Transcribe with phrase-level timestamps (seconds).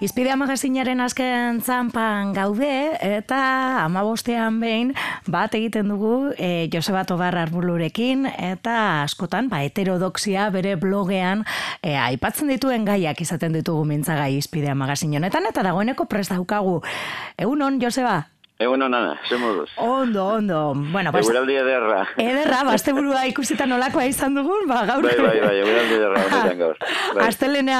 [0.00, 3.40] Izpidea magazinaren azken zanpan gaude, eta
[3.82, 4.94] amabostean behin
[5.28, 11.44] bat egiten dugu e, Joseba Tobar Arbulurekin, eta askotan, ba, heterodoxia bere blogean
[11.84, 16.78] e, aipatzen dituen gaiak izaten ditugu mintzagai izpidea magazin honetan, eta dagoeneko prest daukagu.
[17.36, 18.22] Egunon, Joseba?
[18.60, 19.70] Egun hona, ze moduz.
[19.76, 20.74] Ondo, ondo.
[20.76, 22.02] Bueno, pues, eguraldi ederra.
[22.20, 25.06] Ederra, bazte burua ikusita nolakoa izan dugun, ba, gaur.
[25.06, 26.76] Bai, bai, bai, eguraldi ederra, honetan gaur.
[27.16, 27.22] Bai.
[27.24, 27.78] Aztelenea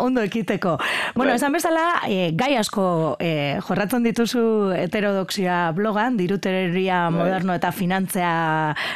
[0.00, 0.78] ondo ekiteko.
[1.12, 1.36] Bueno, bai.
[1.36, 2.86] esan bezala, e, gai asko
[3.20, 4.44] e, jorratzen dituzu
[4.78, 7.18] heterodoxia blogan, diruteria bai.
[7.18, 8.32] moderno eta finantzea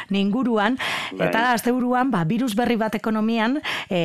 [0.09, 0.79] ninguruan,
[1.11, 1.29] bai.
[1.29, 3.59] eta azte buruan, ba, virus berri bat ekonomian,
[3.93, 4.01] e,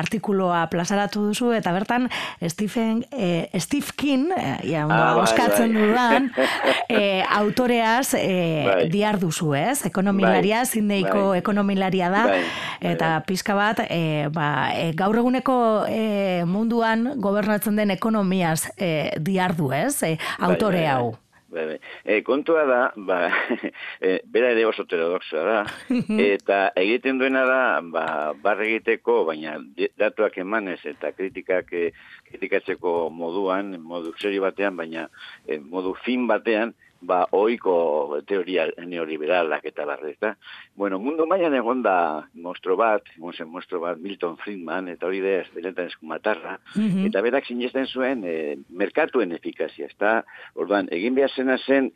[0.00, 2.08] artikuloa plazaratu duzu, eta bertan,
[2.48, 5.84] Stephen, e, Steve King, e, ja, ah, bai, oskatzen bai.
[5.84, 6.32] dudan,
[6.88, 8.88] e, autoreaz e, bai.
[8.92, 9.84] diar duzu, ez?
[9.86, 10.66] Ekonomilaria, bai.
[10.66, 11.38] zindeiko bai.
[11.38, 12.42] ekonomilaria da, bai.
[12.92, 13.24] eta bai.
[13.28, 15.56] pizka bat, e, ba, e, gaur eguneko
[15.88, 20.02] e, munduan gobernatzen den ekonomiaz e, diar du, ez?
[20.06, 21.29] E, autore bai, bai, hau.
[21.50, 21.78] Bai, bai.
[22.04, 23.16] E, kontua da, ba,
[24.00, 25.56] e, bera ere oso heterodoxa da,
[26.34, 28.04] eta egiten duena da, ba,
[28.42, 29.56] barre egiteko, baina
[29.98, 31.88] datuak emanez eta kritikak e,
[32.28, 35.08] kritikatzeko moduan, modu serio batean, baina
[35.46, 40.34] e, modu fin batean, ba, oiko teoria neoliberalak eta barri, eta,
[40.76, 45.40] bueno, mundu maian egon da mostro bat, egon mostro bat Milton Friedman, eta hori da,
[45.56, 50.20] benetan eskumatarra, mm eta berak sinesten zuen, e, merkatuen efikazia, eta,
[50.54, 51.90] orduan, egin behar zena zen,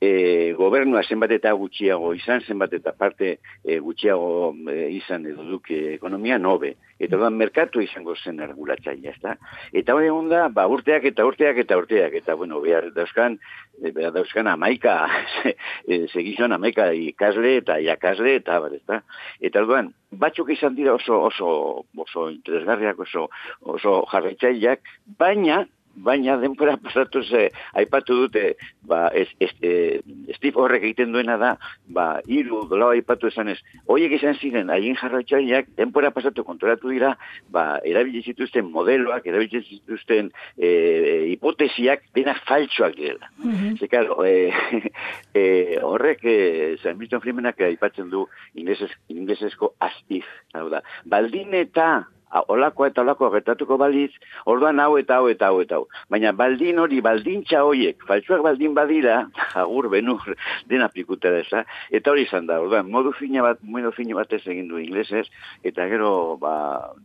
[0.00, 5.78] e, gobernua zenbat eta gutxiago izan, zenbat eta parte e, gutxiago e, izan edo duke
[5.94, 6.74] ekonomia nobe.
[6.98, 9.36] Eta da, merkatu izango zen ergulatzaia, ezta?
[9.72, 13.38] Eta hori egon ba, urteak eta urteak eta urteak, eta, bueno, behar dauzkan,
[13.82, 14.96] e, behar dauzkan amaika,
[15.90, 19.02] e, segizan amaika ikasle eta iakasle, eta, bar, ezta?
[19.40, 21.50] Eta, orduan, batzuk izan dira oso, oso,
[21.96, 23.28] oso interesgarriak, oso,
[23.74, 24.82] oso jarretzaileak,
[25.18, 25.64] baina,
[26.04, 30.00] baina denpora pasatu ze aipatu dute ba es, es, e,
[30.36, 34.96] Steve horrek egiten duena da ba hiru dola aipatu esan ez hoiek izan ziren haien
[34.96, 37.16] jarraitzaileak denpora pasatu kontrolatu dira
[37.50, 43.88] ba erabili zituzten modeloak erabili zituzten e, e, hipotesiak dena faltsuak dira mm -hmm.
[43.88, 44.52] claro, e,
[45.40, 51.54] e, horrek e, San Milton Freemanak aipatzen du ingleses inglesesko as if hau da baldin
[51.54, 52.06] eta
[52.48, 54.10] olako eta olako gertatuko baliz,
[54.46, 55.86] orduan hau eta hau eta hau eta hau.
[56.10, 59.18] Baina baldin hori, baldintza hoiek, faltsuak baldin badira,
[59.62, 60.34] agur benur,
[60.68, 64.42] dena pikutera eza, eta hori izan da, orduan, modu fina bat, modu fina bat ez
[64.46, 65.26] egin du inglesez,
[65.66, 66.54] eta gero, ba,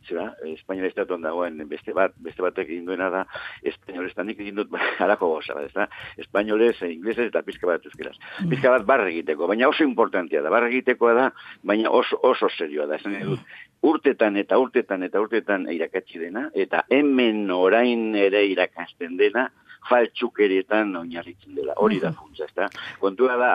[0.10, 3.26] zera, espainola estatuan dagoen beste bat, beste batek egin duena da,
[3.64, 4.74] espainola estanik egin dut,
[5.04, 5.72] harako goza, bat,
[6.18, 8.16] ez espainolez, inglesez eta pizka bat euskeraz.
[8.42, 8.50] Mm.
[8.54, 11.30] Pizka bat barra egiteko, baina oso importantia da, barra egitekoa da,
[11.64, 13.54] baina oso, oso serioa da, esan dut,
[13.84, 19.50] urtetan eta urtetan eta urtetan irakatsi dena, eta hemen orain ere irakasten dena,
[19.90, 21.74] faltsukerietan oinarritzen dela.
[21.84, 22.70] Hori da funtza, ezta?
[23.02, 23.52] Kontua da,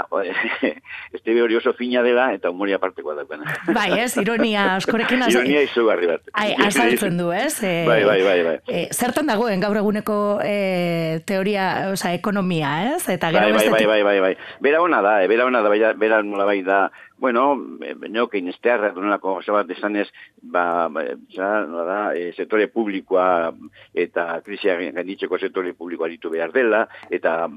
[1.17, 3.39] este hori oso fina dela eta humoria partekoa da.
[3.75, 5.33] Bai, ez, ironia askorekin az...
[5.35, 6.29] Ironia izugarri bat.
[6.33, 7.55] Ai, azaltzen du, ez?
[7.63, 8.57] E, bai, bai, bai, bai.
[8.69, 13.03] E, zertan dagoen gaur eguneko e, teoria, oza, ekonomia, ez?
[13.17, 14.33] Eta gero bai, bai, bai, bai, bai, bai.
[14.65, 17.57] Bera hona da, bera hona da, bera nola bai da, bueno,
[17.97, 20.07] benio que inestearra dunelako oso bat esan ez,
[20.43, 23.53] ba, ba ja, da, e, sektore publikoa
[23.95, 27.49] eta krisia gainditzeko sektore publikoa ditu behar dela, eta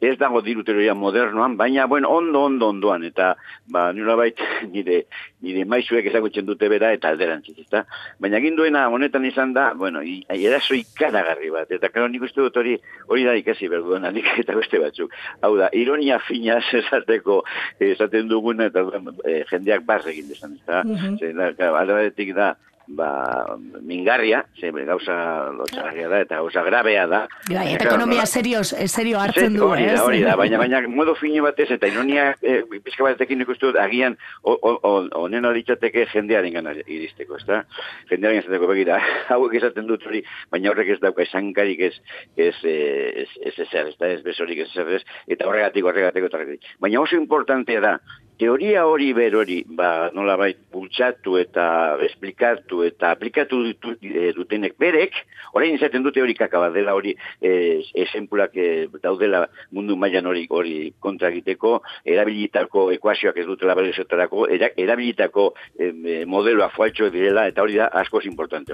[0.00, 3.32] ez dago diruteroia modernoan, baina, bueno, ondo, ondo, ondoan, eta,
[3.66, 4.38] ba, nola bait,
[4.74, 5.02] nire,
[5.42, 7.84] nire maizuek ezagutzen dute bera, eta alderantziz, eta,
[8.22, 12.76] baina ginduena honetan izan da, bueno, eraso ikaragarri bat, eta karo nik uste dut hori,
[13.08, 15.14] hori da ikasi berduan, nik eta beste batzuk.
[15.42, 17.42] Hau da, ironia fina esateko,
[17.90, 18.86] esaten duguna, eta
[19.26, 22.34] e, jendeak barre egin desan, eta, mm -hmm.
[22.38, 22.54] da,
[22.88, 27.20] ba, mingarria, ze, gauza lotxarria da, eta gauza grabea da.
[27.50, 31.42] Ja, eta ekonomia serio, serio hartzen du, hori da, hori da, baina, baina modo fine
[31.44, 37.46] batez, eta ironia, e, pizka batekin ikustu, agian, onen hori txateke jendearen gana iristeko, ez
[37.48, 37.62] da?
[38.10, 39.00] Jendearen izateko begira,
[39.34, 41.94] hauek esaten dut hori, baina horrek ez dauka esankarik ez,
[42.36, 46.72] ez, ez, ez, ez, ez, ez, ez, besorik ez, ez, eta horregatik, horregatik, horregatik.
[46.80, 47.98] Baina oso importantea da,
[48.38, 55.18] teoria hori berori, ba, nola bai, bultzatu eta esplikatu eta aplikatu ditu, e, dutenek berek,
[55.58, 58.68] orain izaten dute hori kakaba dela hori e, esenpulak e,
[59.02, 59.44] daudela
[59.74, 65.92] mundu mailan hori hori kontra egiteko, erabilitako ekuazioak ez dutela bere zertarako, erabilitako e,
[66.30, 68.72] modeloa fualtxo direla, eta hori da askoz importante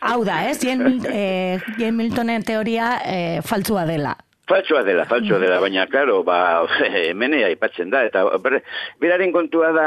[0.00, 0.58] Hau da, ez?
[0.64, 4.16] Jen, e, Jen Miltonen teoria e, faltzua dela.
[4.42, 6.66] Faltsoa dela, faltsoa dela, baina, klaro, ba,
[6.98, 8.24] hemenea aipatzen da, eta
[9.00, 9.84] beraren kontua da,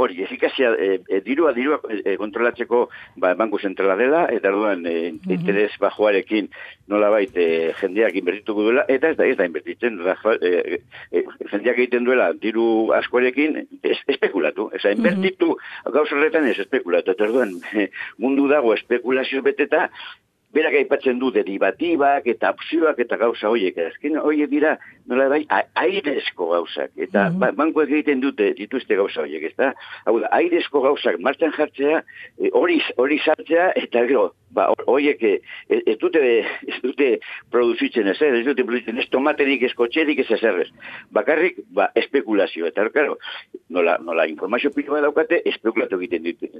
[0.00, 2.86] hori, efikazia, e, dirua, dirua e, kontrolatzeko,
[3.20, 6.48] ba, banku zentrala dela, eta duan, e, interes bajoarekin
[6.88, 7.44] nola baita
[7.82, 10.80] jendeak inbertituko duela, eta ez da, ez da inbertitzen, da, e,
[11.12, 12.64] e, jendeak egiten duela, diru
[12.96, 15.52] askoarekin, es, espekulatu, ez da, inbertitu,
[15.92, 17.52] gauz horretan ez espekulatu, eta duan,
[18.24, 19.90] mundu dago espekulazio beteta,
[20.54, 23.78] berak aipatzen du derivatibak eta opzioak eta gauza horiek.
[23.90, 24.76] Azken horiek dira,
[25.10, 25.44] nola bai,
[25.84, 26.90] airezko gauzak.
[26.96, 27.56] Eta mm -hmm.
[27.56, 29.72] bankuak egiten dute dituzte gauza horiek, ez da?
[30.06, 32.02] Hau da, airezko gauzak martxan jartzea,
[32.38, 35.32] e, hori, hori sartzea, eta gero, ba, horiek e,
[35.70, 36.20] ez dute,
[36.66, 37.10] ez dute
[37.52, 40.68] produzitzen ez, ez dute produzitzen ez tomaterik, ez kotxerik, ez ezerrez.
[41.14, 42.66] Bakarrik, ba, espekulazio.
[42.70, 43.18] Eta, claro,
[43.68, 46.50] nola, nola informazio pila daukate, espekulatu egiten dute,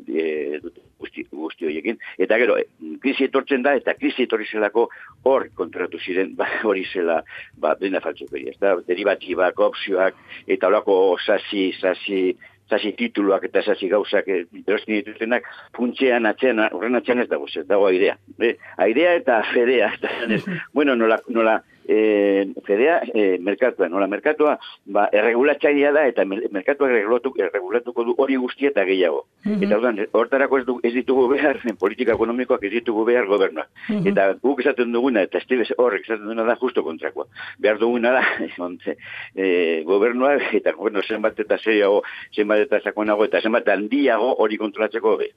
[0.62, 1.98] dute guzti, guzti horiekin.
[2.19, 2.58] Eta gero,
[3.02, 4.88] krisi etortzen da, eta krisi etorri zelako
[5.28, 7.20] hor kontratu ziren, ba, hori zela,
[7.60, 10.19] ba, dena faltzuko, ez da, derivatibak, opzioak,
[10.50, 12.22] eta horako sasi, sasi,
[12.70, 17.67] sasi tituluak eta sasi gauzak eh, erostin dituztenak, funtzean atzean, horren atzean ez dago, ez
[17.69, 18.17] dago airea.
[18.40, 18.55] Eh?
[18.87, 20.12] Airea eta fedea, eta,
[20.76, 24.56] bueno, nola, nola, e, fedea e, merkatua, nola merkatua,
[24.87, 29.27] ba, erregulatzailea da, eta merkatua erregulatuko du hori guztia eta gehiago.
[29.44, 29.65] Mm -hmm.
[29.65, 33.67] Eta hortarako ez, du, ez ditugu behar, politika ekonomikoak ez ditugu behar gobernua.
[33.88, 37.27] Mm Eta guk esaten duguna, eta estibes horrek esaten duguna da justo kontrakoa.
[37.59, 38.25] Behar duguna da,
[39.35, 42.03] e, gobernua, eta bueno, zenbat eta zeiago,
[42.35, 45.31] zenbat eta sakonago, eta zenbat handiago hori kontrolatzeko be.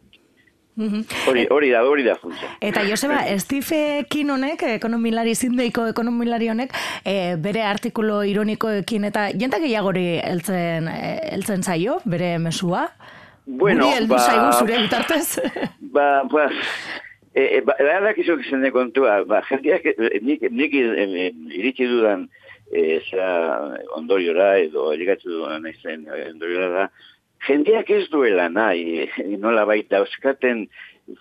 [0.76, 2.48] Hori, hori da, hori da funtsa.
[2.62, 6.74] Eta Joseba, Steve Kinonek, ekonomilari zindeiko ekonomilari honek,
[7.06, 12.88] e, bere artikulo ironikoekin eta jenta gehiagori heltzen, eh, heltzen zaio, bere mesua?
[13.46, 14.20] Bueno, Guri ba...
[14.20, 15.28] zaigu zure bitartez?
[15.94, 16.48] Ba, ba,
[17.36, 17.76] e, e, ba,
[18.18, 19.84] izan kontua, ba, jendeak,
[20.26, 22.24] nik, nik iritsi dudan,
[22.74, 25.68] e, zera ondoriora, edo elikatzu dudan
[26.32, 26.88] ondoriora da,
[27.48, 29.08] jendeak ez duela nahi,
[29.40, 30.68] nola baita euskaten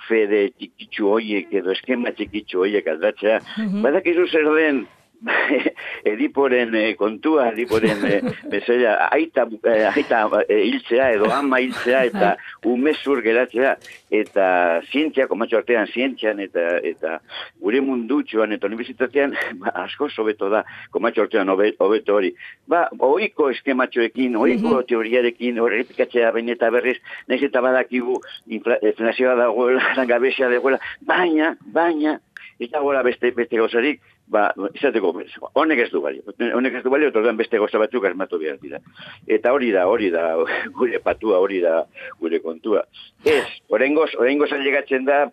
[0.09, 3.83] fede txikitzu hoiek edo eskema txikitzu hoiek aldatzea, mm -hmm.
[3.83, 4.87] badak zer den
[6.05, 8.21] ediporen eh, kontua, ediporen eh,
[9.17, 12.33] aita, eh, aita eh, hiltzea edo ama hiltzea eta
[12.67, 13.77] umezur geratzea
[14.11, 14.47] eta
[14.91, 17.19] zientzia, komatxo artean zientzian eta eta
[17.63, 22.33] gure mundutxoan eta universitatean ba, asko sobeto da komatxo artean hobeto hori.
[22.67, 26.99] Ba, oiko eskematxoekin, oiko teoriarekin, hori repikatzea bain eta berriz,
[27.29, 28.19] nahiz eta badakigu
[28.59, 32.19] inflazioa dagoela, gabezia dagoela, baina, baina,
[32.63, 34.01] ez dagoela beste, beste gozarik,
[34.33, 35.13] ba, izateko,
[35.61, 36.23] honek ez du bali,
[36.57, 38.81] honek ez du bali, otordan beste goza batzuk asmatu behar dira.
[39.27, 40.25] Eta hori da, hori da,
[40.79, 41.83] gure patua, hori da,
[42.21, 42.87] gure kontua.
[43.25, 45.27] Ez, orengoz, orengoz alegatzen da,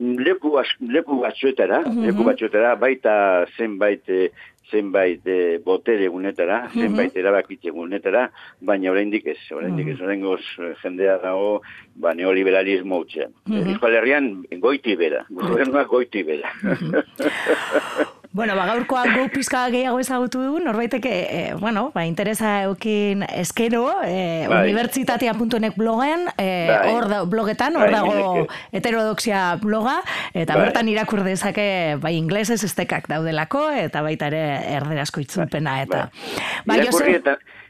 [0.00, 2.06] leku, leku batzuetara, mm -hmm.
[2.06, 4.30] leku batzuetara, baita zenbait, eh,
[4.70, 6.80] zenbait e, botere egunetara, mm -hmm.
[6.80, 8.30] zenbait erabakitze egunetara,
[8.60, 11.60] baina oraindik ez, oraindik ez, orengoz eh, jendea dago,
[11.94, 13.32] ba, neoliberalismo utxean.
[13.46, 13.92] Mm -hmm.
[13.96, 16.50] Herrian, goiti bera, gobernuak goiti bera.
[18.32, 23.88] Bueno, ba, gaurkoan gu pizka gehiago ezagutu du, norbaiteke, e, bueno, ba, interesa eukin eskero,
[24.06, 24.60] e, bai.
[24.68, 26.92] unibertsitatea.nek blogen, e, bai.
[26.92, 29.96] hor da, blogetan, hor bai, dago heterodoxia bloga,
[30.30, 30.68] eta bai.
[30.68, 34.44] bertan irakur dezake, bai, inglesez estekak daudelako, eta baita ere
[34.76, 36.06] erderazko itzulpena, eta...
[36.14, 36.76] Bai.
[36.76, 37.18] Ba, irakurri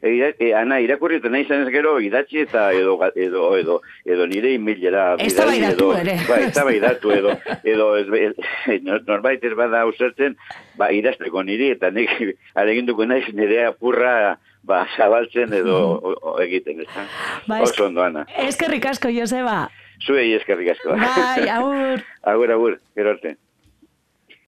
[0.02, 4.55] eta, e, ana, irakurri eta nahi zanez gero, idatzi eta edo, edo, edo, edo nire
[4.56, 5.14] emailera...
[5.20, 6.19] Ez datu, ere.
[6.29, 7.91] Ba, ez da bai datu, edo, edo,
[9.07, 10.37] norbait ez bada usertzen,
[10.80, 12.12] ba, idazteko niri, eta nik
[12.54, 17.07] aleginduko naiz nire apurra ba, zabaltzen edo o, o, egiten, ez da?
[17.47, 18.26] Ba, Oso ondo, Ana.
[18.47, 19.69] Eskerrik asko, Joseba.
[20.00, 20.97] Zuei eskerrik asko.
[20.97, 22.04] Bai, agur.
[22.33, 23.37] agur, agur, gero arte.